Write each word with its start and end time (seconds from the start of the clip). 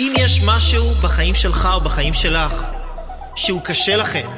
אם 0.00 0.12
יש 0.16 0.40
משהו 0.46 0.90
בחיים 0.90 1.34
שלך 1.34 1.68
או 1.74 1.80
בחיים 1.80 2.14
שלך 2.14 2.64
שהוא 3.36 3.62
קשה 3.62 3.96
לכם, 3.96 4.28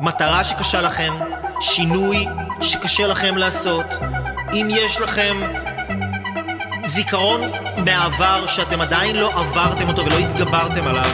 מטרה 0.00 0.44
שקשה 0.44 0.80
לכם, 0.80 1.12
שינוי 1.60 2.26
שקשה 2.60 3.06
לכם 3.06 3.36
לעשות, 3.36 3.86
אם 4.52 4.68
יש 4.70 5.00
לכם 5.00 5.36
זיכרון 6.84 7.40
מהעבר 7.84 8.46
שאתם 8.46 8.80
עדיין 8.80 9.16
לא 9.16 9.32
עברתם 9.40 9.88
אותו 9.88 10.06
ולא 10.06 10.16
התגברתם 10.16 10.86
עליו, 10.86 11.10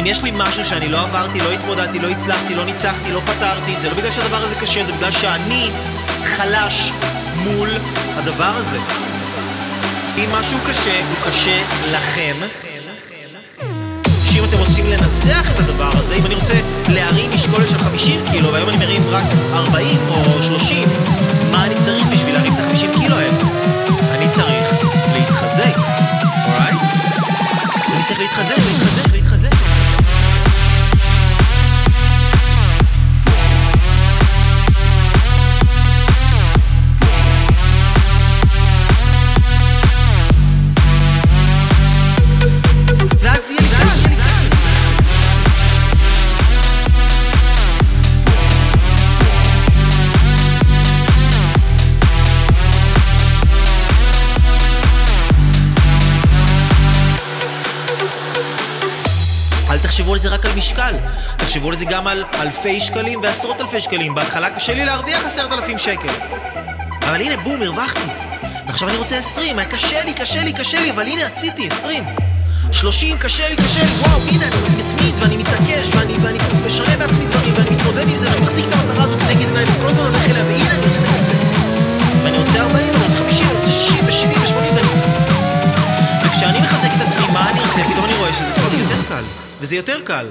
אם 0.00 0.06
יש 0.06 0.22
לי 0.22 0.30
משהו 0.34 0.64
שאני 0.64 0.88
לא 0.88 1.00
עברתי, 1.00 1.38
לא 1.38 1.50
התמודדתי, 1.50 1.98
לא 1.98 2.08
הצלחתי, 2.08 2.54
לא 2.54 2.64
ניצחתי, 2.64 3.12
לא 3.12 3.20
פתרתי, 3.20 3.76
זה 3.76 3.88
לא 3.88 3.94
בגלל 3.94 4.12
שהדבר 4.12 4.36
הזה 4.36 4.54
קשה, 4.60 4.86
זה 4.86 4.92
בגלל 4.92 5.10
שאני 5.12 5.70
חלש 6.24 6.90
מול 7.36 7.68
הדבר 8.16 8.52
הזה. 8.56 9.05
אם 10.16 10.32
משהו 10.32 10.58
קשה, 10.66 11.00
הוא 11.08 11.30
קשה 11.30 11.62
לכם. 11.92 12.36
שאם 14.24 14.44
אתם 14.44 14.58
רוצים 14.58 14.86
לנצח 14.86 15.50
את 15.50 15.58
הדבר 15.58 15.90
הזה, 15.92 16.14
אם 16.14 16.26
אני 16.26 16.34
רוצה 16.34 16.54
להרים 16.88 17.30
משקולת 17.34 17.68
של 17.68 17.78
50 17.78 18.20
קילו, 18.30 18.52
והיום 18.52 18.68
אני 18.68 18.76
מרים 18.76 19.02
רק 19.08 19.24
40 19.52 19.98
או 20.08 20.42
30, 20.42 20.88
מה 21.50 21.64
אני 21.64 21.74
צריך 21.80 22.06
בשביל 22.06 22.34
להרים 22.34 22.52
את 22.52 22.58
ה-50 22.58 23.00
קילו 23.00 23.16
האלה? 23.16 23.36
אני 24.10 24.28
צריך 24.30 24.84
להתחזק, 25.12 25.76
אורייט? 26.46 26.80
אני 27.94 28.04
צריך 28.06 28.20
להתחזק, 28.20 28.56
להתחזק, 28.56 29.05
אל 59.76 59.80
תחשבו 59.80 60.12
על 60.12 60.18
זה 60.18 60.28
רק 60.28 60.46
על 60.46 60.52
משקל, 60.56 60.94
תחשבו 61.36 61.68
על 61.68 61.76
זה 61.76 61.84
גם 61.84 62.06
על 62.06 62.24
אלפי 62.40 62.80
שקלים 62.80 63.20
ועשרות 63.22 63.60
אלפי 63.60 63.80
שקלים. 63.80 64.14
בהתחלה 64.14 64.50
קשה 64.50 64.74
לי 64.74 64.84
להרוויח 64.84 65.26
עשרת 65.26 65.52
אלפים 65.52 65.78
שקל. 65.78 66.08
אבל 67.02 67.20
הנה, 67.20 67.36
בום, 67.36 67.62
הרווחתי. 67.62 68.10
ועכשיו 68.66 68.88
אני 68.88 68.96
רוצה 68.96 69.18
עשרים, 69.18 69.58
היה 69.58 69.68
קשה 69.68 70.04
לי, 70.04 70.14
קשה 70.14 70.44
לי, 70.44 70.52
קשה 70.52 70.80
לי, 70.80 70.90
אבל 70.90 71.06
הנה, 71.06 71.26
עשיתי 71.26 71.66
עשרים. 71.66 72.04
שלושים, 72.72 73.18
קשה 73.18 73.48
לי, 73.48 73.56
קשה 73.56 73.84
לי, 73.84 73.90
וואו, 73.90 74.20
הנה, 74.28 74.46
אני 74.48 74.82
מתמיד, 74.82 75.14
ואני 75.18 75.36
מתעקש, 75.36 75.88
ואני, 75.94 76.14
ואני 76.22 76.38
משנה 76.66 76.96
בעצמי 76.96 77.26
דברים, 77.26 77.54
וזה 89.66 89.76
יותר 89.76 90.00
קל. 90.04 90.26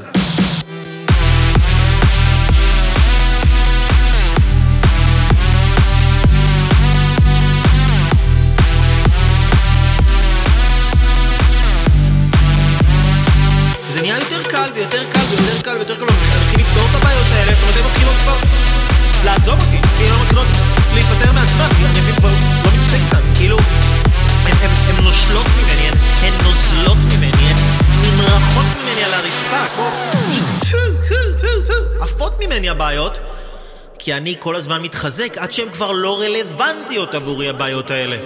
זה 13.90 14.02
נהיה 14.02 14.18
יותר 14.20 14.44
קל 14.44 14.70
ויותר 14.76 15.04
קל 15.14 15.20
ויותר 15.20 15.62
קל 15.62 15.76
ויותר 15.76 15.96
קל, 15.96 16.06
ואני 16.06 16.18
מתחיל 16.42 16.60
לפתור 16.60 16.84
את 16.90 16.96
הבעיות 16.96 17.28
האלה, 17.32 17.52
זאת 17.56 17.80
אומרת, 17.80 17.95
ממני 32.66 32.70
הבעיות, 32.70 33.18
כי 34.00 34.14
אני 34.14 34.36
כל 34.40 34.56
הזמן 34.56 34.82
מתחזק 34.82 35.38
עד 35.38 35.52
שהן 35.52 35.70
כבר 35.70 35.92
לא 35.92 36.20
רלוונטיות 36.20 37.14
עבורי 37.14 37.50
הבעיות 37.50 37.92
האלה. 37.92 38.18